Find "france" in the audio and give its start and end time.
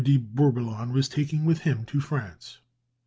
2.01-2.57